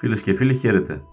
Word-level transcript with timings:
Φίλες 0.00 0.22
και 0.22 0.34
φίλοι, 0.34 0.54
χαίρετε. 0.54 1.04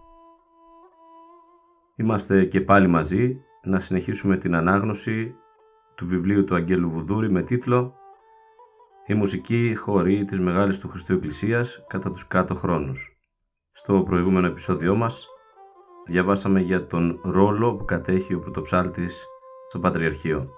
Είμαστε 1.95 2.45
και 2.45 2.61
πάλι 2.61 2.87
μαζί 2.87 3.41
να 3.63 3.79
συνεχίσουμε 3.79 4.37
την 4.37 4.55
ανάγνωση 4.55 5.35
του 5.95 6.07
βιβλίου 6.07 6.43
του 6.43 6.55
Αγγέλου 6.55 6.89
Βουδούρη 6.89 7.31
με 7.31 7.41
τίτλο 7.41 7.93
«Η 9.05 9.13
μουσική 9.13 9.75
χωρί 9.75 10.25
της 10.25 10.39
Μεγάλης 10.39 10.79
του 10.79 10.89
Χριστού 10.89 11.13
Εκκλησίας 11.13 11.85
κατά 11.87 12.11
τους 12.11 12.27
κάτω 12.27 12.55
χρόνους». 12.55 13.17
Στο 13.71 14.03
προηγούμενο 14.03 14.47
επεισόδιό 14.47 14.95
μας 14.95 15.27
διαβάσαμε 16.07 16.59
για 16.59 16.87
τον 16.87 17.19
ρόλο 17.23 17.75
που 17.75 17.85
κατέχει 17.85 18.33
ο 18.33 18.39
πρωτοψάλτης 18.39 19.25
στο 19.69 19.79
Πατριαρχείο. 19.79 20.49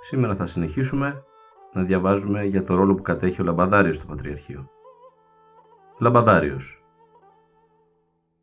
Σήμερα 0.00 0.34
θα 0.34 0.46
συνεχίσουμε 0.46 1.24
να 1.72 1.82
διαβάζουμε 1.82 2.44
για 2.44 2.62
το 2.62 2.74
ρόλο 2.74 2.94
που 2.94 3.02
κατέχει 3.02 3.40
ο 3.40 3.44
Λαμπαδάριος 3.44 3.96
στο 3.96 4.06
Πατριαρχείο. 4.06 4.70
Λαμπαδάριος 5.98 6.85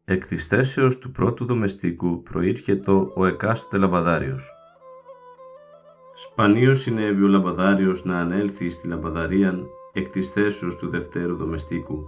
Εκ 0.06 0.28
της 0.28 0.48
θέσεως 0.48 0.98
του 0.98 1.12
πρώτου 1.12 1.46
δομεστικού 1.46 2.24
προήρχεται 2.24 2.92
ο 3.16 3.26
εκάστοτε 3.26 3.78
Λαμπαδάριος. 3.78 4.52
Σπανίως 6.16 6.82
συνέβη 6.82 7.24
ο 7.24 7.28
Λαμπαδάριος 7.28 8.06
να 8.06 8.20
ανέλθει 8.20 8.70
στη 8.70 8.88
Λαμπαδαρίαν 8.88 9.68
εκ 9.94 10.10
της 10.10 10.32
θέσεως 10.32 10.78
του 10.78 10.90
δευτέρου 10.90 11.36
δομεστικού 11.36 12.06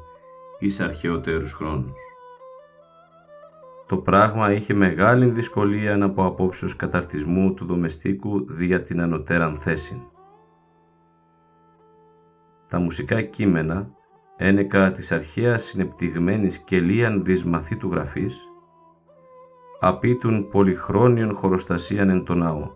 εις 0.59 0.79
αρχαιότερους 0.79 1.53
χρόνους. 1.53 1.93
Το 3.87 3.97
πράγμα 3.97 4.51
είχε 4.51 4.73
μεγάλη 4.73 5.29
δυσκολία 5.29 6.03
από 6.03 6.25
απόψεως 6.25 6.75
καταρτισμού 6.75 7.53
του 7.53 7.65
δομεστίκου 7.65 8.45
δια 8.49 8.81
την 8.81 9.01
ανωτέραν 9.01 9.57
θέση. 9.57 10.01
Τα 12.69 12.79
μουσικά 12.79 13.21
κείμενα 13.21 13.89
ένεκα 14.37 14.91
της 14.91 15.11
αρχαίας 15.11 15.63
συνεπτυγμένης 15.63 16.57
και 16.57 16.79
λίαν 16.79 17.23
του 17.79 17.89
γραφής, 17.91 18.37
απίτουν 19.79 20.47
πολυχρόνιον 20.49 21.35
χωροστασίαν 21.35 22.09
εν 22.09 22.23
το 22.23 22.35
ναό. 22.35 22.71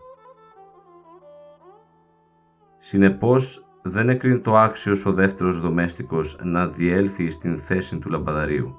Συνεπώς 2.79 3.65
δεν 3.81 4.09
έκρινε 4.09 4.37
το 4.37 4.57
άξιος 4.57 5.05
ο 5.05 5.13
δεύτερος 5.13 5.59
δομέστικος 5.59 6.39
να 6.43 6.67
διέλθει 6.67 7.31
στην 7.31 7.59
θέση 7.59 7.99
του 7.99 8.09
λαμπαδαρίου. 8.09 8.75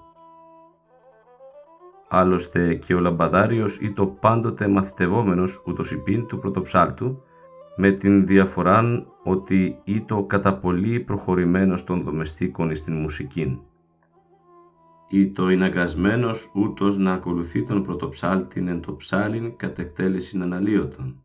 Άλλωστε 2.08 2.74
και 2.74 2.94
ο 2.94 3.00
λαμπαδάριος 3.00 3.80
ή 3.80 3.92
το 3.92 4.06
πάντοτε 4.06 4.68
μαθητευόμενος 4.68 5.62
ούτως 5.66 5.92
υπήν 5.92 6.26
του 6.26 6.38
πρωτοψάλτου, 6.38 7.22
με 7.76 7.90
την 7.90 8.26
διαφοράν 8.26 9.06
ότι 9.24 9.80
ήτο 9.84 10.24
κατά 10.24 10.58
πολύ 10.58 11.00
προχωρημένος 11.00 11.84
των 11.84 12.02
δομεστίκων 12.02 12.76
στην 12.76 12.94
μουσική. 12.94 13.60
Ήτο 15.08 15.50
ειναγκασμένος 15.50 16.52
ούτως 16.54 16.98
να 16.98 17.12
ακολουθεί 17.12 17.64
τον 17.64 17.82
πρωτοψάλτην 17.82 18.68
εν 18.68 18.80
το 18.80 18.96
ψάλιν 18.96 19.56
κατ' 19.56 19.78
εκτέλεση 19.78 20.38
αναλύωτων. 20.40 21.24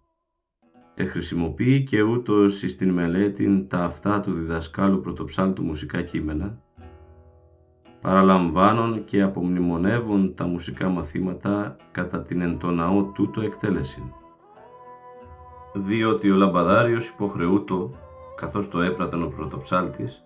Εχρησιμοποιεί 0.96 1.84
και 1.84 2.02
ούτως 2.02 2.60
στην 2.60 2.90
μελέτην 2.90 3.68
τα 3.68 3.84
αυτά 3.84 4.22
του 4.22 4.34
διδασκάλου 4.34 5.02
πρωτοψάλτου 5.02 5.64
μουσικά 5.64 6.02
κείμενα, 6.02 6.62
παραλαμβάνουν 8.02 9.06
και 9.06 9.22
απομνημονεύουν 9.22 10.36
τα 10.36 10.46
μουσικά 10.46 10.90
μαθήματα 10.90 11.76
κατά 11.92 12.22
την 12.22 12.42
εν 12.42 12.58
το 12.58 12.72
ναό 12.72 13.04
τούτο 13.04 13.42
εκτέλεση 13.42 14.04
διότι 15.78 16.32
ο 16.32 16.36
λαμπαδάριος 16.36 17.08
υποχρεούτο, 17.08 17.92
καθώς 18.36 18.70
το 18.70 18.82
έπραταν 18.82 19.24
ο 19.24 19.28
πρωτοψάλτης, 19.28 20.26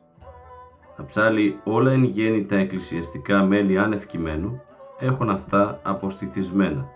να 0.98 1.06
ψάλει 1.06 1.60
όλα 1.64 1.92
εν 1.92 2.04
γέννη 2.04 2.46
τα 2.46 2.56
εκκλησιαστικά 2.56 3.44
μέλη 3.44 3.78
άνευ 3.78 4.06
κειμένου, 4.06 4.62
έχουν 5.00 5.30
αυτά 5.30 5.80
αποστηθισμένα. 5.84 6.90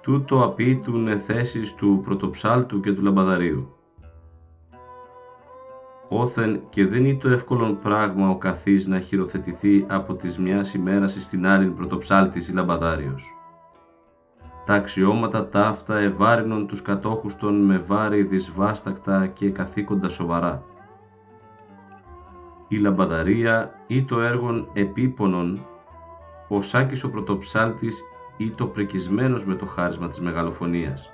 Τούτο 0.00 0.44
απείτουν 0.44 1.20
θέσεις 1.20 1.74
του 1.74 2.00
πρωτοψάλτου 2.04 2.80
και 2.80 2.92
του 2.92 3.02
λαμπαδαρίου. 3.02 3.74
Όθεν 6.08 6.60
και 6.68 6.86
δεν 6.86 7.04
είναι 7.04 7.18
το 7.18 7.28
εύκολο 7.28 7.78
πράγμα 7.82 8.30
ο 8.30 8.36
καθής 8.36 8.86
να 8.86 9.00
χειροθετηθεί 9.00 9.84
από 9.88 10.14
τις 10.14 10.38
μιας 10.38 10.74
ημέρας 10.74 11.16
στην 11.20 11.46
άλλη 11.46 11.68
πρωτοψάλτης 11.68 12.48
ή 12.48 12.52
λαμπαδάριος 12.52 13.39
τα 14.70 14.76
αξιώματα 14.76 15.48
τα 15.48 15.66
αυτά 15.66 15.98
ευάρυνον 15.98 16.66
τους 16.66 16.82
κατόχους 16.82 17.36
των 17.36 17.64
με 17.64 17.78
βάρη 17.78 18.22
δυσβάστακτα 18.22 19.26
και 19.26 19.50
καθήκοντα 19.50 20.08
σοβαρά. 20.08 20.62
Η 22.68 22.76
λαμπαδαρία 22.76 23.74
ή 23.86 24.04
το 24.04 24.20
έργον 24.20 24.68
επίπονον, 24.72 25.66
ο 26.48 26.62
Σάκης 26.62 27.04
ο 27.04 27.10
πρωτοψάλτης 27.10 28.02
ή 28.36 28.50
το 28.50 28.66
πρεκισμένος 28.66 29.44
με 29.44 29.54
το 29.54 29.66
χάρισμα 29.66 30.08
της 30.08 30.20
μεγαλοφωνίας. 30.20 31.12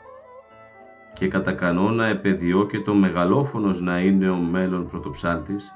Και 1.12 1.28
κατά 1.28 1.52
κανόνα 1.52 2.06
επεδιώκεται 2.06 2.90
ο 2.90 2.94
μεγαλόφωνος 2.94 3.80
να 3.80 4.00
είναι 4.00 4.30
ο 4.30 4.36
μέλλον 4.36 4.88
πρωτοψάλτης, 4.88 5.72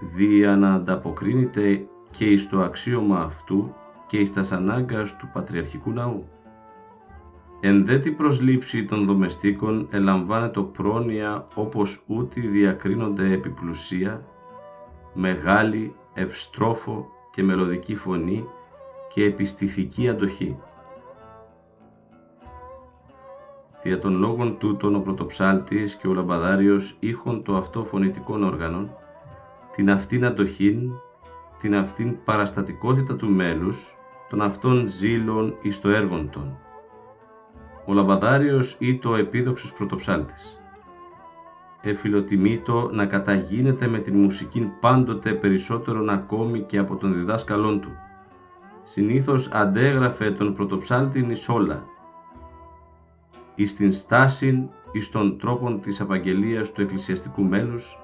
δια 0.00 0.56
να 0.56 0.74
ανταποκρίνεται 0.74 1.86
και 2.10 2.24
εις 2.24 2.48
το 2.48 2.60
αξίωμα 2.60 3.20
αυτού 3.20 3.74
και 4.06 4.18
εις 4.18 4.32
τας 4.32 4.52
ανάγκας 4.52 5.16
του 5.16 5.30
Πατριαρχικού 5.32 5.90
Ναού. 5.90 6.26
Εν 7.64 7.84
δε 7.84 7.98
την 7.98 8.16
προσλήψη 8.16 8.84
των 8.84 9.06
δομεστίκων 9.06 9.88
ελαμβάνεται 9.90 10.60
πρόνοια 10.60 11.46
όπως 11.54 12.04
ούτι 12.06 12.40
διακρίνονται 12.40 13.32
επιπλουσία, 13.32 14.24
μεγάλη, 15.14 15.94
ευστρόφο 16.14 17.08
και 17.30 17.42
μελωδική 17.42 17.96
φωνή 17.96 18.48
και 19.14 19.24
επιστηθική 19.24 20.08
αντοχή. 20.08 20.56
Δια 23.82 23.98
των 23.98 24.18
λόγων 24.18 24.58
τούτων 24.58 24.94
ο 24.94 25.00
πρωτοψάλτης 25.00 25.94
και 25.94 26.08
ο 26.08 26.14
λαμπαδάριος 26.14 26.96
είχον 27.00 27.42
το 27.42 27.56
αυτό 27.56 27.84
φωνητικό 27.84 28.38
όργανο, 28.44 28.88
την 29.72 29.90
αυτήν 29.90 30.24
αντοχήν, 30.24 30.90
την 31.60 31.76
αυτήν 31.76 32.16
παραστατικότητα 32.24 33.16
του 33.16 33.28
μέλους, 33.28 33.96
των 34.28 34.42
αυτών 34.42 34.88
ζήλων 34.88 35.54
εις 35.62 35.80
το 35.80 35.88
έργον 35.88 36.30
των 36.30 36.56
ο 37.86 37.92
Λαμπαδάριος 37.92 38.76
ή 38.78 38.98
το 38.98 39.14
επίδοξος 39.14 39.72
πρωτοψάλτης. 39.72 40.60
Εφιλοτιμήτω 41.82 42.90
να 42.92 43.06
καταγίνεται 43.06 43.86
με 43.86 43.98
την 43.98 44.16
μουσική 44.16 44.72
πάντοτε 44.80 45.32
περισσότερον 45.32 46.10
ακόμη 46.10 46.60
και 46.60 46.78
από 46.78 46.96
τον 46.96 47.14
διδάσκαλόν 47.14 47.80
του. 47.80 47.90
Συνήθως 48.82 49.50
αντέγραφε 49.52 50.30
τον 50.30 50.54
πρωτοψάλτην 50.54 51.30
εις 51.30 51.48
όλα. 51.48 51.84
Εις 53.54 53.76
την 53.76 53.92
στάση, 53.92 54.68
εις 54.92 55.10
των 55.10 55.38
τρόπων 55.38 55.80
της 55.80 56.00
απαγγελίας 56.00 56.72
του 56.72 56.80
εκκλησιαστικού 56.80 57.42
μέλους, 57.42 57.98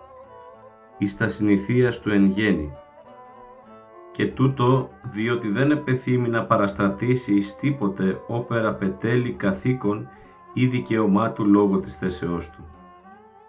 εις 0.99 1.17
τα 1.17 1.29
συνηθίας 1.29 2.01
του 2.01 2.11
εν 2.11 2.25
γέννη, 2.25 2.73
και 4.19 4.26
τούτο 4.26 4.91
διότι 5.03 5.49
δεν 5.49 5.70
επεθύμει 5.70 6.29
να 6.29 6.44
παραστρατήσει 6.44 7.35
εις 7.35 7.56
τίποτε 7.56 8.20
όπερα 8.26 8.75
πετέλει 8.75 9.32
καθήκον 9.32 10.09
ή 10.53 10.67
δικαίωμά 10.67 11.32
του 11.32 11.47
λόγω 11.47 11.79
της 11.79 11.97
θέσεώς 11.97 12.50
του. 12.50 12.65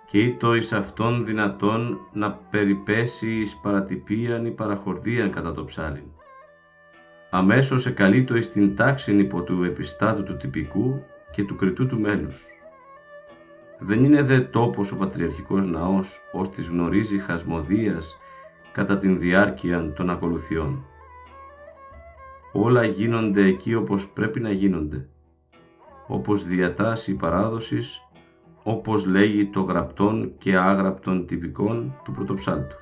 και 0.05 0.19
ήτο 0.19 0.55
εις 0.55 0.73
αυτόν 0.73 1.25
δυνατόν 1.25 1.99
να 2.13 2.31
περιπέσει 2.31 3.31
εις 3.31 3.55
παρατυπίαν 3.55 4.45
ή 4.45 4.51
παραχορδίαν 4.51 5.31
κατά 5.31 5.53
το 5.53 5.65
ψάλιν. 5.65 6.03
Αμέσως 7.29 7.85
εκαλείτο 7.85 8.35
εις 8.35 8.51
την 8.51 8.75
τάξην 8.75 9.19
υπό 9.19 9.41
του 9.41 9.63
επιστάτου 9.63 10.23
του 10.23 10.37
τυπικού 10.37 11.03
και 11.31 11.43
του 11.43 11.55
κριτού 11.55 11.87
του 11.87 11.99
μέλους. 11.99 12.45
Δεν 13.79 14.03
είναι 14.03 14.21
δε 14.21 14.39
τόπος 14.39 14.91
ο 14.91 14.97
πατριαρχικός 14.97 15.67
ναός, 15.67 16.21
ως 16.31 16.49
της 16.49 16.67
γνωρίζει 16.67 17.19
χασμοδίας 17.19 18.19
κατά 18.71 18.97
την 18.97 19.19
διάρκεια 19.19 19.93
των 19.93 20.09
ακολουθιών. 20.09 20.85
Όλα 22.51 22.85
γίνονται 22.85 23.45
εκεί 23.45 23.75
όπως 23.75 24.07
πρέπει 24.07 24.39
να 24.39 24.51
γίνονται, 24.51 25.07
όπως 26.07 26.43
διατάσσει 26.43 27.11
η 27.11 27.15
παράδοσης, 27.15 28.01
όπως 28.63 29.05
λέγει 29.05 29.49
το 29.49 29.61
γραπτόν 29.61 30.33
και 30.37 30.57
άγραπτον 30.57 31.25
τυπικών 31.25 31.95
του 32.03 32.11
πρωτοψάλτου. 32.11 32.75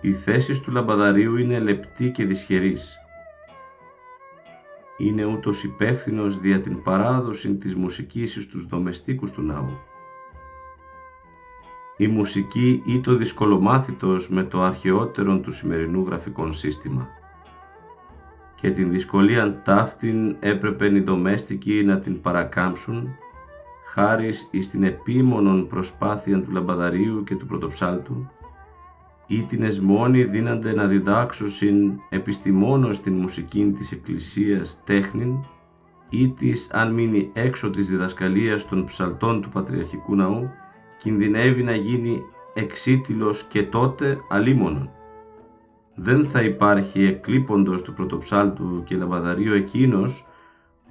Η 0.00 0.12
θέση 0.12 0.62
του 0.62 0.70
λαμπαδαρίου 0.70 1.36
είναι 1.36 1.58
λεπτή 1.58 2.10
και 2.10 2.24
δυσχερής. 2.24 2.98
Είναι 4.98 5.24
ούτως 5.24 5.64
υπεύθυνος 5.64 6.38
δια 6.38 6.60
την 6.60 6.82
παράδοση 6.82 7.54
της 7.54 7.74
μουσικής 7.74 8.32
στους 8.42 8.66
δομεστίκους 8.66 9.32
του 9.32 9.42
ναού. 9.42 9.78
Η 11.96 12.06
μουσική 12.06 12.82
ή 12.84 13.00
το 13.00 13.14
δυσκολομάθητος 13.14 14.28
με 14.28 14.42
το 14.42 14.62
αρχαιότερο 14.62 15.38
του 15.38 15.52
σημερινού 15.52 16.04
γραφικών 16.06 16.54
σύστημα. 16.54 17.08
Και 18.54 18.70
την 18.70 18.90
δυσκολία 18.90 19.62
ταύτην 19.62 20.36
έπρεπε 20.40 20.86
οι 20.86 21.00
δομέστικοι 21.00 21.84
να 21.84 21.98
την 21.98 22.20
παρακάμψουν 22.20 23.08
χάρις 23.88 24.48
εις 24.50 24.70
την 24.70 24.82
επίμονον 24.82 25.66
προσπάθεια 25.66 26.42
του 26.42 26.50
λαμπαδαρίου 26.50 27.24
και 27.24 27.34
του 27.34 27.46
πρωτοψάλτου 27.46 28.30
ή 29.26 29.42
την 29.42 29.62
εσμόνη 29.62 30.24
δίνανται 30.24 30.74
να 30.74 30.86
διδάξουσιν 30.86 31.92
επιστημόνως 32.08 33.00
την 33.00 33.14
μουσική 33.14 33.72
της 33.76 33.92
Εκκλησίας 33.92 34.82
τέχνην 34.84 35.44
ή 36.08 36.28
της 36.28 36.70
αν 36.72 36.92
μείνει 36.92 37.30
έξω 37.32 37.70
της 37.70 37.88
διδασκαλίας 37.88 38.68
των 38.68 38.84
ψαλτών 38.84 39.42
του 39.42 39.48
Πατριαρχικού 39.48 40.14
Ναού 40.14 40.50
κινδυνεύει 40.98 41.62
να 41.62 41.74
γίνει 41.74 42.22
εξίτηλος 42.54 43.42
και 43.42 43.62
τότε 43.62 44.18
αλίμονον 44.28 44.90
δεν 45.98 46.26
θα 46.26 46.42
υπάρχει 46.42 47.04
εκλείποντος 47.04 47.82
του 47.82 47.92
πρωτοψάλτου 47.92 48.82
και 48.84 48.96
λαμπαδαρίου 48.96 49.52
εκείνος, 49.52 50.26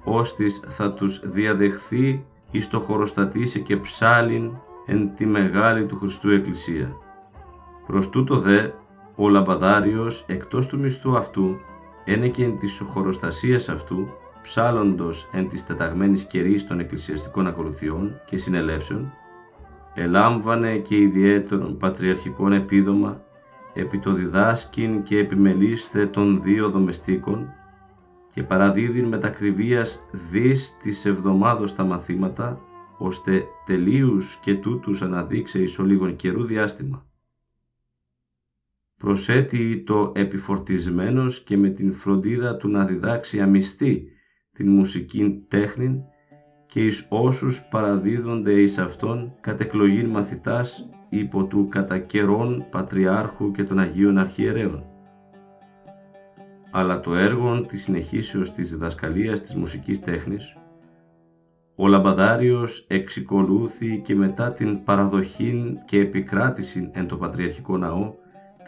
ώστις 0.04 0.64
θα 0.68 0.92
τους 0.92 1.28
διαδεχθεί 1.28 2.24
εις 2.50 2.68
το 2.68 2.80
χωροστατήσει 2.80 3.60
και 3.60 3.76
ψάλιν 3.76 4.50
εν 4.86 5.14
τη 5.14 5.26
μεγάλη 5.26 5.86
του 5.86 5.96
Χριστού 5.96 6.30
Εκκλησία. 6.30 6.92
Προς 7.86 8.10
τούτο 8.10 8.38
δε, 8.38 8.68
ο 9.16 9.28
λαμπαδάριος 9.28 10.24
εκτός 10.28 10.66
του 10.66 10.78
μισθού 10.78 11.16
αυτού, 11.16 11.56
ένε 12.04 12.28
και 12.28 12.44
εν 12.44 12.58
της 12.58 12.82
χωροστασίας 12.86 13.68
αυτού, 13.68 14.08
ψάλλοντος 14.42 15.28
εν 15.32 15.48
της 15.48 15.66
τεταγμένης 15.66 16.24
κερίς 16.24 16.66
των 16.66 16.80
εκκλησιαστικών 16.80 17.46
ακολουθιών 17.46 18.20
και 18.26 18.36
συνελεύσεων, 18.36 19.12
ελάμβανε 19.96 20.78
και 20.78 20.96
ιδιαίτερον 20.96 21.76
πατριαρχικών 21.76 22.52
επίδομα 22.52 23.24
επί 23.74 23.98
το 23.98 24.12
διδάσκην 24.12 25.02
και 25.02 25.18
επιμελήστε 25.18 26.06
των 26.06 26.42
δύο 26.42 26.70
δομεστίκων 26.70 27.52
και 28.32 28.42
παραδίδειν 28.42 29.04
μετακριβίας 29.04 30.08
δις 30.30 30.78
της 30.82 31.04
εβδομάδος 31.04 31.74
τα 31.74 31.84
μαθήματα, 31.84 32.60
ώστε 32.98 33.44
τελείους 33.66 34.36
και 34.36 34.54
τούτους 34.54 35.02
αναδείξε 35.02 35.62
εις 35.62 35.78
ο 35.78 35.84
λίγον 35.84 36.16
καιρού 36.16 36.44
διάστημα. 36.44 37.06
Προσέτει 38.96 39.82
το 39.86 40.12
επιφορτισμένος 40.14 41.42
και 41.42 41.56
με 41.56 41.68
την 41.68 41.92
φροντίδα 41.92 42.56
του 42.56 42.68
να 42.68 42.84
διδάξει 42.84 43.40
αμυστή 43.40 44.08
την 44.52 44.70
μουσική 44.70 45.44
τέχνη 45.48 46.04
και 46.66 46.84
εις 46.84 47.06
όσους 47.08 47.62
παραδίδονται 47.62 48.52
εις 48.52 48.78
αυτόν 48.78 49.32
κατ' 49.40 49.60
εκλογήν 49.60 50.08
μαθητάς 50.08 50.88
υπό 51.08 51.44
του 51.44 51.68
κατά 51.68 51.98
καιρών 51.98 52.64
Πατριάρχου 52.70 53.50
και 53.50 53.64
των 53.64 53.78
Αγίων 53.78 54.18
Αρχιερέων. 54.18 54.84
Αλλά 56.70 57.00
το 57.00 57.14
έργο 57.14 57.60
της 57.60 57.82
συνεχίσεως 57.82 58.52
της 58.52 58.70
διδασκαλίας 58.70 59.40
της 59.42 59.54
μουσικής 59.54 60.00
τέχνης, 60.00 60.56
ο 61.74 61.86
Λαμπαδάριος 61.86 62.86
εξικολούθη 62.88 64.00
και 64.04 64.14
μετά 64.14 64.52
την 64.52 64.84
παραδοχή 64.84 65.78
και 65.84 65.98
επικράτηση 65.98 66.90
εν 66.92 67.06
το 67.06 67.16
Πατριαρχικό 67.16 67.76
Ναό 67.76 68.14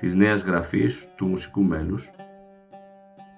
της 0.00 0.14
νέας 0.14 0.42
γραφής 0.42 1.12
του 1.16 1.26
μουσικού 1.26 1.62
μέλους, 1.62 2.10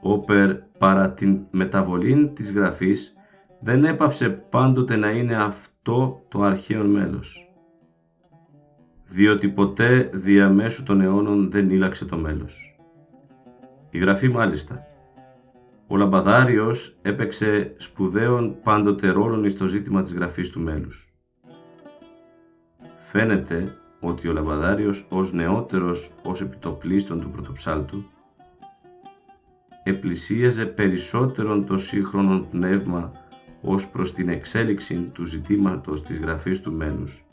όπερ 0.03 0.55
παρά 0.79 1.13
την 1.13 1.41
μεταβολή 1.51 2.31
της 2.35 2.53
γραφής 2.53 3.15
δεν 3.61 3.85
έπαυσε 3.85 4.31
πάντοτε 4.31 4.97
να 4.97 5.11
είναι 5.11 5.37
αυτό 5.37 6.25
το 6.29 6.43
αρχαίο 6.43 6.85
μέλος 6.85 7.51
διότι 9.11 9.49
ποτέ 9.49 10.11
διαμέσου 10.13 10.83
των 10.83 11.01
αιώνων 11.01 11.51
δεν 11.51 11.71
ήλαξε 11.71 12.05
το 12.05 12.17
μέλος. 12.17 12.79
Η 13.91 13.99
Γραφή 13.99 14.29
μάλιστα. 14.29 14.85
Ο 15.87 15.97
Λαμπαδάριος 15.97 16.97
έπαιξε 17.03 17.75
σπουδαίων 17.77 18.57
πάντοτε 18.63 19.09
ρόλων 19.09 19.51
στο 19.51 19.67
ζήτημα 19.67 20.03
της 20.03 20.15
Γραφής 20.15 20.51
του 20.51 20.61
μέλους. 20.61 21.15
Φαίνεται 23.07 23.77
ότι 24.01 24.29
ο 24.29 24.33
Λαμπαδάριος 24.33 25.07
ως 25.11 25.33
νεότερος 25.33 26.11
ως 26.23 26.41
επιτοπλίστων 26.41 27.21
του 27.21 27.31
πρωτοψάλτου 27.31 28.05
επλησίαζε 29.83 30.67
περισσότερον 30.67 31.67
το 31.67 31.77
σύγχρονο 31.77 32.47
πνεύμα 32.51 33.13
ως 33.61 33.89
προς 33.89 34.15
την 34.15 34.29
εξέλιξη 34.29 35.11
του 35.13 35.25
ζητήματος 35.25 36.03
της 36.03 36.19
γραφής 36.19 36.61
του 36.61 36.73
μένους 36.73 37.25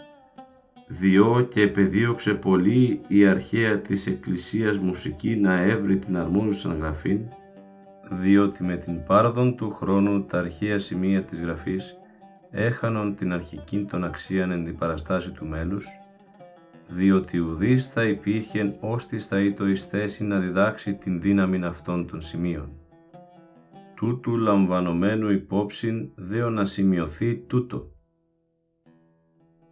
διό 0.88 1.48
και 1.50 1.62
επεδίωξε 1.62 2.34
πολύ 2.34 3.02
η 3.08 3.26
αρχαία 3.26 3.80
της 3.80 4.08
Εκκλησίας 4.08 4.78
μουσική 4.78 5.36
να 5.36 5.62
έβρει 5.62 5.98
την 5.98 6.18
αρμόζουσα 6.18 6.74
γραφή, 6.74 7.20
διότι 8.10 8.64
με 8.64 8.78
την 8.78 9.04
πάρδον 9.04 9.56
του 9.56 9.72
χρόνου 9.72 10.26
τα 10.26 10.40
αρχαία 10.40 10.80
σημεία 10.80 11.24
της 11.24 11.42
γραφής 11.42 11.98
έχανον 12.52 13.16
την 13.16 13.34
αρχική 13.34 13.86
των 13.90 14.04
αξίαν 14.04 14.52
εν 14.52 14.66
την 14.66 14.78
παραστάση 14.78 15.31
του 15.31 15.46
μέλους, 15.46 15.88
διότι 16.88 17.40
ουδής 17.40 17.88
θα 17.88 18.04
υπήρχε 18.04 18.76
ώστις 18.80 19.28
θα 19.28 19.40
ήτο 19.40 19.68
εις 19.68 19.86
θέση 19.86 20.24
να 20.24 20.40
διδάξει 20.40 20.94
την 20.94 21.22
δύναμη 21.22 21.66
αυτών 21.66 22.07
των 22.07 22.22
σημείων. 22.22 22.69
Τούτου 23.97 24.37
λαμβανομένου 24.37 25.31
υπόψην 25.31 26.09
δέο 26.16 26.49
να 26.49 26.66
σημειωθεί 26.66 27.35
τούτο, 27.35 27.92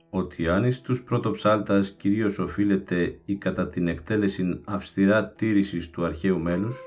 ότι 0.09 0.47
αν 0.47 0.63
εις 0.63 0.81
τους 0.81 1.03
πρωτοψάλτας 1.03 1.91
κυρίως 1.91 2.39
οφείλεται 2.39 3.19
η 3.25 3.35
κατά 3.35 3.67
την 3.67 3.87
εκτέλεση 3.87 4.61
αυστηρά 4.65 5.29
τήρησης 5.29 5.89
του 5.89 6.05
αρχαίου 6.05 6.39
μέλους, 6.39 6.79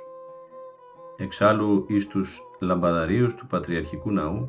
εξάλλου 1.17 1.87
εις 1.89 2.07
τους 2.07 2.39
λαμπαδαρίους 2.61 3.35
του 3.35 3.47
Πατριαρχικού 3.47 4.11
Ναού, 4.11 4.49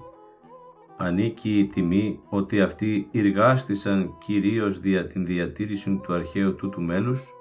ανήκει 0.98 1.60
η 1.60 1.68
τιμή 1.68 2.20
ότι 2.30 2.62
αυτοί 2.62 3.10
εργάστησαν 3.12 4.18
κυρίως 4.26 4.80
δια 4.80 5.08
την 5.08 5.26
διατήρηση 5.26 6.00
του 6.04 6.14
αρχαίου 6.14 6.56
τούτου 6.56 6.82
μέλους, 6.82 7.34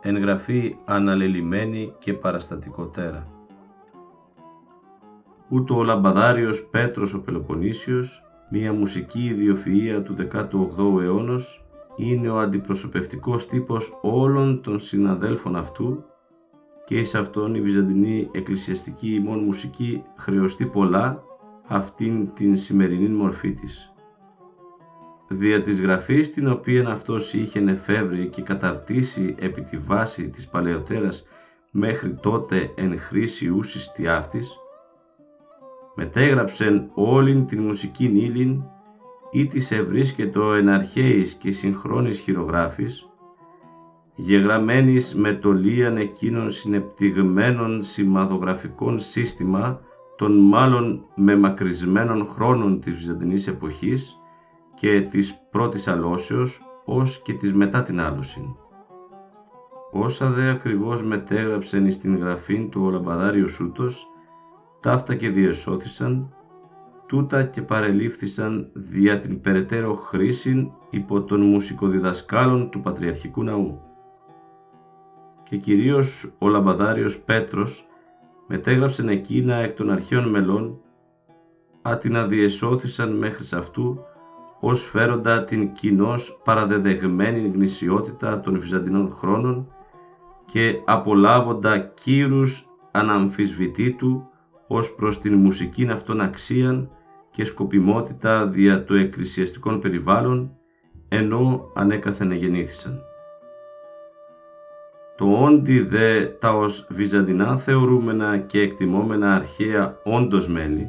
εγγραφή 0.00 0.76
αναλελειμμένη 0.84 1.92
και 1.98 2.12
παραστατικότερα. 2.12 3.33
Ούτω 5.48 5.76
ο 5.76 5.82
λαμπαδάριος 5.82 6.68
Πέτρος 6.70 7.14
ο 7.14 7.22
Πελοποννήσιος 7.22 8.24
Μία 8.50 8.72
μουσική 8.72 9.36
ιδιοφυΐα 9.36 10.04
του 10.04 10.16
18ου 10.32 11.02
αιώνος 11.02 11.64
είναι 11.96 12.28
ο 12.30 12.38
αντιπροσωπευτικός 12.38 13.46
τύπος 13.46 13.98
όλων 14.02 14.62
των 14.62 14.80
συναδέλφων 14.80 15.56
αυτού 15.56 16.04
και 16.84 16.98
εις 16.98 17.14
αυτόν 17.14 17.54
η 17.54 17.60
Βυζαντινή 17.60 18.28
εκκλησιαστική 18.32 19.14
ημών 19.14 19.38
μουσική 19.38 20.02
χρεωστεί 20.16 20.66
πολλά 20.66 21.22
αυτήν 21.66 22.34
την 22.34 22.56
σημερινή 22.56 23.08
μορφή 23.08 23.52
της. 23.52 23.94
Δια 25.28 25.62
της 25.62 25.80
γραφής 25.80 26.32
την 26.32 26.48
οποία 26.48 26.88
αυτός 26.88 27.34
είχε 27.34 27.60
εφεύρει 27.60 28.28
και 28.28 28.42
καταρτήσει 28.42 29.34
επί 29.38 29.62
τη 29.62 29.76
βάση 29.76 30.28
της 30.28 30.48
παλαιότερας 30.48 31.26
μέχρι 31.70 32.14
τότε 32.14 32.70
εν 32.74 32.98
χρήση 32.98 33.48
ούσης 33.48 33.92
τη 33.92 34.06
αυτής, 34.06 34.56
μετέγραψεν 35.94 36.90
όλην 36.94 37.46
την 37.46 37.62
μουσική 37.62 38.04
ύλην 38.04 38.62
ή 39.30 39.46
της 39.46 39.70
ευρίσκετο 39.70 40.52
εν 40.52 40.68
αρχαίης 40.68 41.34
και 41.34 41.52
συγχρόνης 41.52 42.18
χειρογράφης, 42.18 43.08
γεγραμμένης 44.14 45.14
με 45.14 45.34
το 45.34 45.52
λίαν 45.52 45.96
εκείνων 45.96 46.50
συνεπτυγμένων 46.50 47.82
σημαδογραφικών 47.82 49.00
σύστημα 49.00 49.80
των 50.16 50.38
μάλλον 50.38 51.04
μεμακρυσμένων 51.14 52.26
χρόνων 52.26 52.80
της 52.80 52.92
Βυζαντινής 52.92 53.46
εποχής 53.46 54.18
και 54.74 55.00
της 55.00 55.34
πρώτης 55.50 55.88
αλώσεως 55.88 56.60
ως 56.84 57.22
και 57.22 57.32
της 57.32 57.54
μετά 57.54 57.82
την 57.82 58.00
άλωση. 58.00 58.56
Όσα 59.92 60.30
δε 60.30 60.50
ακριβώς 60.50 61.02
μετέγραψεν 61.02 61.86
εις 61.86 61.98
την 61.98 62.16
γραφήν 62.16 62.70
του 62.70 62.82
ο 62.84 62.90
λαμπαδάριος 62.90 63.52
Σούτος, 63.52 64.06
ταύτα 64.84 65.14
και 65.14 65.28
διεσώθησαν, 65.28 66.34
τούτα 67.06 67.42
και 67.42 67.62
παρελήφθησαν 67.62 68.70
δια 68.72 69.18
την 69.18 69.40
περαιτέρω 69.40 69.94
χρήση 69.94 70.72
υπό 70.90 71.22
των 71.22 71.40
μουσικοδιδασκάλων 71.40 72.70
του 72.70 72.80
Πατριαρχικού 72.80 73.42
Ναού. 73.42 73.80
Και 75.42 75.56
κυρίως 75.56 76.34
ο 76.38 76.48
λαμπαδάριος 76.48 77.20
Πέτρος 77.20 77.88
μετέγραψεν 78.46 79.08
εκείνα 79.08 79.54
εκ 79.54 79.76
των 79.76 79.90
αρχαίων 79.90 80.28
μελών, 80.28 80.80
άτινα 81.82 82.26
διεσώθησαν 82.26 83.16
μέχρι 83.16 83.44
σε 83.44 83.56
αυτού, 83.56 83.98
ως 84.60 84.82
φέροντα 84.82 85.44
την 85.44 85.72
κοινώς 85.72 86.40
παραδεδεγμένη 86.44 87.48
γνησιότητα 87.48 88.40
των 88.40 88.58
Βυζαντινών 88.60 89.10
χρόνων 89.12 89.72
και 90.44 90.80
απολάβοντα 90.84 91.78
κύρους 91.78 92.66
αναμφισβητήτου 92.90 94.28
ως 94.74 94.94
προς 94.94 95.20
την 95.20 95.34
μουσικήν 95.34 95.90
αυτών 95.90 96.20
αξίαν 96.20 96.90
και 97.30 97.44
σκοπιμότητα 97.44 98.46
δια 98.46 98.84
το 98.84 98.94
εκκλησιαστικών 98.94 99.80
περιβάλλον, 99.80 100.56
ενώ 101.08 101.70
ανέκαθεν 101.74 102.32
γεννήθησαν. 102.32 103.00
Το 105.16 105.42
όντι 105.42 105.80
δε 105.80 106.26
τα 106.26 106.50
ως 106.50 106.86
βυζαντινά 106.90 107.56
θεωρούμενα 107.56 108.38
και 108.38 108.60
εκτιμόμενα 108.60 109.34
αρχαία 109.34 110.00
όντως 110.04 110.48
μέλη, 110.48 110.88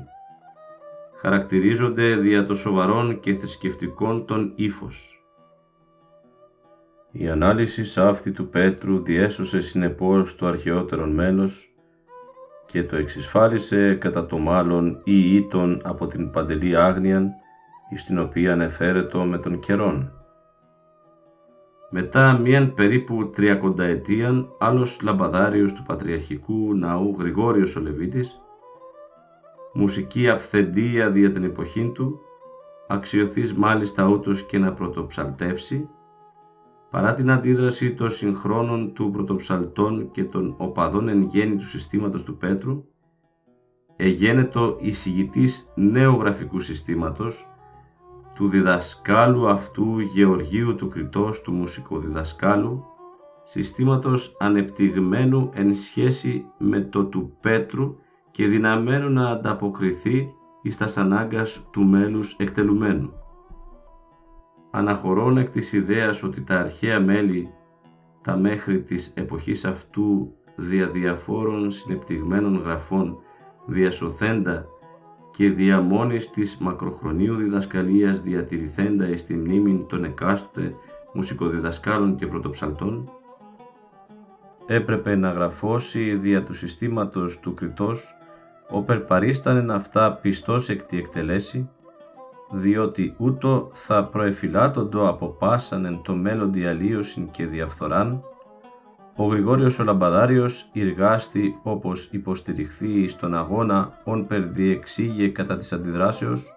χαρακτηρίζονται 1.22 2.16
δια 2.16 2.46
το 2.46 2.56
σοβαρών 2.56 3.20
και 3.20 3.36
θρησκευτικών 3.36 4.26
των 4.26 4.52
ύφος. 4.56 5.24
Η 7.12 7.30
ανάλυση 7.30 8.02
αυτή 8.02 8.32
του 8.32 8.50
Πέτρου 8.50 9.04
διέσωσε 9.04 9.62
συνεπώς 9.62 10.36
το 10.36 10.46
αρχαιότερον 10.46 11.10
μέλος 11.10 11.75
και 12.66 12.84
το 12.84 12.96
εξισφάλισε 12.96 13.96
κατά 13.96 14.26
το 14.26 14.38
μάλλον 14.38 15.02
ή 15.04 15.36
ήτον 15.36 15.82
από 15.84 16.08
την 16.08 16.32
παντελή 16.32 16.78
άγνοιαν 16.78 17.32
εις 17.90 18.06
την 18.06 18.20
οποία 18.20 18.54
ανεφέρετο 18.54 19.20
με 19.20 19.38
τον 19.38 19.60
καιρόν. 19.60 20.12
Μετά 21.90 22.38
μίαν 22.38 22.74
περίπου 22.74 23.30
τριακονταετίαν 23.30 24.48
άλλος 24.60 25.02
λαμπαδάριος 25.02 25.74
του 25.74 25.84
Πατριαρχικού 25.84 26.76
Ναού 26.76 27.16
Γρηγόριος 27.20 27.76
ο 27.76 27.82
Λεβίτης, 27.82 28.42
μουσική 29.74 30.30
αυθεντία 30.30 31.12
δια 31.12 31.32
την 31.32 31.44
εποχή 31.44 31.92
του, 31.94 32.20
αξιωθείς 32.88 33.54
μάλιστα 33.54 34.08
ούτως 34.08 34.46
και 34.46 34.58
να 34.58 34.74
πρωτοψαλτεύσει, 34.74 35.90
παρά 36.92 37.14
την 37.14 37.32
αντίδραση 37.32 37.94
των 37.94 38.10
συγχρόνων 38.10 38.94
του 38.94 39.12
πρωτοψαλτών 39.12 40.12
και 40.12 40.24
των 40.24 40.56
οπαδών 40.58 41.08
εν 41.08 41.22
γέννη 41.22 41.56
του 41.56 41.68
συστήματος 41.68 42.24
του 42.24 42.38
Πέτρου, 42.38 42.84
εγένετο 43.96 44.78
εισηγητής 44.80 45.72
νέου 45.76 46.20
γραφικού 46.20 46.60
συστήματος, 46.60 47.50
του 48.36 48.50
διδασκάλου 48.50 49.50
αυτού 49.50 50.00
Γεωργίου 50.00 50.76
του 50.76 50.88
Κριτός 50.88 51.42
του 51.42 51.52
μουσικοδιδασκάλου, 51.52 52.84
συστήματος 53.44 54.36
ανεπτυγμένου 54.40 55.50
εν 55.54 55.74
σχέση 55.74 56.46
με 56.58 56.82
το 56.82 57.06
του 57.06 57.38
Πέτρου 57.42 57.96
και 58.32 58.48
δυναμένου 58.48 59.10
να 59.10 59.30
ανταποκριθεί 59.30 60.34
εις 60.62 60.78
τας 60.78 60.98
ανάγκας 60.98 61.70
του 61.72 61.84
μέλους 61.84 62.36
εκτελουμένου 62.38 63.14
αναχωρών 64.76 65.38
εκ 65.38 65.50
της 65.50 65.74
ιδέας 65.74 66.24
ότι 66.24 66.42
τα 66.42 66.60
αρχαία 66.60 67.00
μέλη, 67.00 67.50
τα 68.22 68.38
μέχρι 68.38 68.82
της 68.82 69.14
εποχής 69.16 69.66
αυτού 69.66 70.34
δια 70.56 70.88
διαφόρων 70.88 71.72
συνεπτυγμένων 71.72 72.62
γραφών 72.62 73.18
διασωθέντα 73.66 74.66
και 75.32 75.50
δια 75.50 75.82
μόνης 75.82 76.30
της 76.30 76.58
μακροχρονίου 76.58 77.36
διδασκαλίας 77.36 78.22
διατηρηθέντα 78.22 79.10
εις 79.10 79.26
τη 79.26 79.34
μνήμη 79.34 79.86
των 79.90 80.04
εκάστοτε 80.04 80.76
μουσικοδιδασκάλων 81.14 82.16
και 82.16 82.28
πρωτοψαλτών, 82.28 83.10
έπρεπε 84.66 85.16
να 85.16 85.32
γραφώσει 85.32 86.16
δια 86.16 86.44
του 86.44 86.54
συστήματος 86.54 87.40
του 87.40 87.54
κριτός, 87.54 88.18
όπερ 88.70 89.00
παρίστανεν 89.00 89.72
αυτά 89.72 90.14
πιστός 90.14 90.70
εκ 90.70 90.84
τη 90.84 90.98
εκτελέση, 90.98 91.70
διότι 92.52 93.16
ούτω 93.18 93.70
θα 93.74 94.04
προεφυλάτοντο 94.04 95.08
από 95.08 95.28
πάσαν 95.28 95.86
εν 95.86 96.02
το 96.04 96.14
μέλλον 96.16 96.68
αλλίωσιν 96.68 97.32
και 97.32 97.46
διαφθοράν, 97.46 98.24
ο 99.18 99.26
Γρηγόριος 99.26 99.80
ο 99.80 99.84
Λαμπαδάριος 99.84 100.70
ηργάστη 100.74 101.60
όπως 101.64 102.10
υποστηριχθεί 102.12 103.08
στον 103.08 103.36
αγώνα 103.36 104.02
όν 104.04 104.28
περδιεξήγε 104.28 105.28
κατά 105.28 105.58
της 105.58 105.74
αντιδράσεως, 105.74 106.54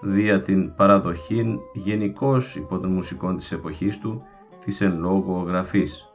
δια 0.00 0.40
την 0.40 0.74
παραδοχήν 0.74 1.58
γενικώς 1.72 2.56
υπό 2.56 2.78
των 2.78 2.90
μουσικών 2.90 3.36
της 3.36 3.52
εποχής 3.52 3.98
του 3.98 4.22
της 4.64 4.80
εν 4.80 4.98
λόγω 4.98 5.44
γραφής. 5.46 6.06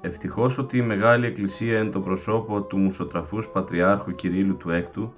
Ευτυχώς 0.00 0.58
ότι 0.58 0.76
η 0.76 0.82
Μεγάλη 0.82 1.26
Εκκλησία 1.26 1.78
εν 1.78 1.92
το 1.92 2.00
προσώπο 2.00 2.62
του 2.62 2.78
μουσοτραφούς 2.78 3.48
Πατριάρχου 3.48 4.14
Κυρίλου 4.14 4.56
του 4.56 4.70
Έκτου 4.70 5.12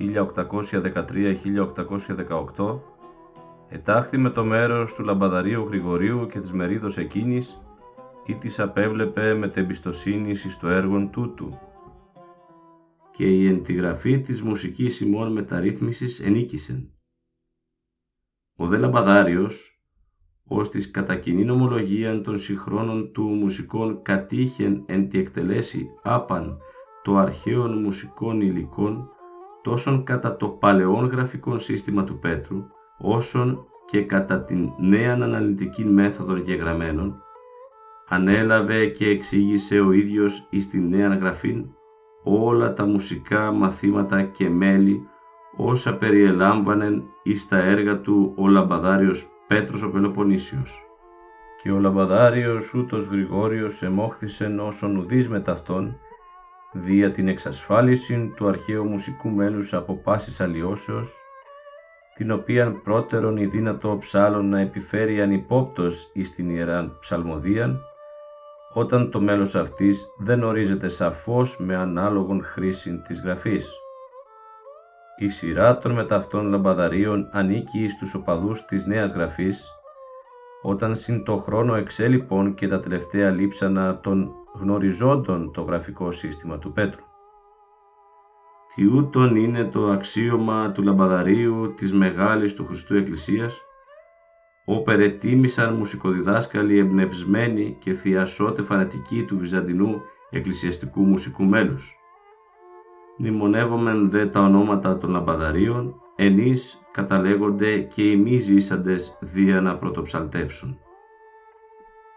1813-1818 0.00 2.80
ετάχθη 3.68 4.18
με 4.18 4.30
το 4.30 4.44
μέρος 4.44 4.94
του 4.94 5.04
λαμπαδαρίου 5.04 5.66
Γρηγορίου 5.66 6.26
και 6.26 6.40
της 6.40 6.52
μερίδος 6.52 6.98
εκείνης 6.98 7.60
ή 8.26 8.34
της 8.34 8.60
απέβλεπε 8.60 9.34
με 9.34 9.48
την 9.48 9.62
εμπιστοσύνη 9.62 10.34
στο 10.34 10.68
έργο 10.68 11.06
τούτου. 11.06 11.58
Και 13.12 13.26
η 13.26 13.48
εντιγραφή 13.48 14.20
της 14.20 14.42
μουσικής 14.42 15.00
ημών 15.00 15.32
μεταρρύθμισης 15.32 16.20
ενίκησεν. 16.20 16.90
Ο 18.56 18.66
δε 18.66 18.76
λαμπαδάριος, 18.76 19.80
ως 20.44 20.70
της 20.70 20.90
κατά 20.90 21.16
κοινή 21.16 21.44
νομολογία 21.44 22.20
των 22.20 22.38
συγχρόνων 22.38 23.12
του 23.12 23.22
μουσικών 23.22 24.02
κατήχεν 24.02 24.82
εν 24.86 25.08
τη 25.08 25.18
εκτελέσει 25.18 25.86
άπαν 26.02 26.58
το 27.02 27.16
αρχαίων 27.16 27.82
μουσικών 27.82 28.40
υλικών 28.40 29.10
τόσον 29.66 30.04
κατά 30.04 30.36
το 30.36 30.48
παλαιόν 30.48 31.06
γραφικό 31.06 31.58
σύστημα 31.58 32.04
του 32.04 32.18
Πέτρου, 32.18 32.64
όσον 32.98 33.66
και 33.86 34.02
κατά 34.02 34.44
την 34.44 34.70
νέα 34.78 35.12
αναλυτική 35.12 35.84
μέθοδο 35.84 36.36
γεγραμμένων, 36.36 37.22
ανέλαβε 38.08 38.86
και 38.86 39.08
εξήγησε 39.08 39.80
ο 39.80 39.92
ίδιος 39.92 40.46
εις 40.50 40.68
την 40.68 40.88
νέα 40.88 41.14
γραφήν 41.14 41.64
όλα 42.22 42.72
τα 42.72 42.86
μουσικά 42.86 43.52
μαθήματα 43.52 44.22
και 44.22 44.48
μέλη 44.48 45.08
όσα 45.56 45.96
περιελάμβανεν 45.96 47.02
εις 47.22 47.48
τα 47.48 47.58
έργα 47.58 48.00
του 48.00 48.32
ο 48.36 48.48
λαμπαδάριος 48.48 49.26
Πέτρος 49.46 49.82
ο 49.82 49.90
Πελοποννήσιος. 49.90 50.80
Και 51.62 51.72
ο 51.72 51.78
λαμπαδάριος 51.78 52.74
ούτως 52.74 53.06
Γρηγόριος 53.06 53.82
εμόχθησεν 53.82 54.58
όσον 54.58 54.96
ουδείς 54.96 55.28
με 55.28 55.40
ταυτόν 55.40 55.98
δια 56.84 57.10
την 57.10 57.28
εξασφάλιση 57.28 58.32
του 58.36 58.48
αρχαίου 58.48 58.84
μουσικού 58.84 59.28
μέλους 59.28 59.74
από 59.74 59.94
πάσης 59.94 60.40
αλλοιώσεως, 60.40 61.14
την 62.14 62.30
οποίαν 62.30 62.82
πρώτερον 62.82 63.36
η 63.36 63.46
δύνατο 63.46 63.96
ψάλων 64.00 64.48
να 64.48 64.60
επιφέρει 64.60 65.20
ανυπόπτως 65.20 66.10
εις 66.12 66.34
την 66.34 66.50
Ιεράν 66.50 66.96
Ψαλμοδίαν, 67.00 67.80
όταν 68.72 69.10
το 69.10 69.20
μέλος 69.20 69.54
αυτής 69.54 70.06
δεν 70.18 70.42
ορίζεται 70.42 70.88
σαφώς 70.88 71.58
με 71.58 71.76
ανάλογον 71.76 72.44
χρήση 72.44 73.02
της 73.06 73.20
γραφής. 73.20 73.70
Η 75.18 75.28
σειρά 75.28 75.78
των 75.78 75.92
μεταυτών 75.92 76.48
λαμπαδαρίων 76.48 77.28
ανήκει 77.32 77.84
εις 77.84 77.98
τους 77.98 78.14
οπαδούς 78.14 78.64
της 78.64 78.86
Νέας 78.86 79.12
Γραφής, 79.12 79.70
όταν 80.62 80.96
συν 80.96 81.24
το 81.24 81.36
χρόνο 81.36 81.74
εξέλιπων 81.74 82.54
και 82.54 82.68
τα 82.68 82.80
τελευταία 82.80 83.30
λείψανα 83.30 84.00
των 84.00 84.30
γνωριζόντων 84.60 85.52
το 85.52 85.62
γραφικό 85.62 86.10
σύστημα 86.10 86.58
του 86.58 86.72
Πέτρου. 86.72 87.04
Τι 88.74 88.86
ούτων 88.86 89.36
είναι 89.36 89.64
το 89.64 89.90
αξίωμα 89.90 90.72
του 90.72 90.82
λαμπαδαρίου 90.82 91.74
της 91.76 91.92
Μεγάλης 91.92 92.54
του 92.54 92.66
Χριστού 92.66 92.96
Εκκλησίας, 92.96 93.60
όπερ 94.64 95.00
ετίμησαν 95.00 95.74
μουσικοδιδάσκαλοι 95.74 96.78
εμπνευσμένοι 96.78 97.76
και 97.80 97.92
θειασότε 97.92 98.62
φανατικοί 98.62 99.24
του 99.24 99.38
Βυζαντινού 99.38 100.02
εκκλησιαστικού 100.30 101.02
μουσικού 101.02 101.44
μέλους. 101.44 101.96
Μνημονεύομεν 103.18 104.10
δε 104.10 104.26
τα 104.26 104.40
ονόματα 104.40 104.98
των 104.98 105.10
λαμπαδαρίων, 105.10 105.94
ενείς 106.16 106.80
καταλέγονται 106.92 107.78
και 107.78 108.02
οι 108.02 108.16
μη 108.16 108.38
ζήσαντες 108.38 109.18
δια 109.20 109.60
να 109.60 109.76
πρωτοψαλτεύσουν. 109.76 110.78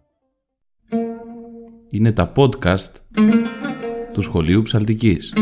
Είναι 1.90 2.12
τα 2.12 2.32
podcast 2.36 2.92
του 4.14 4.22
Σχολείου 4.22 4.62
Ψαλτικής. 4.62 5.34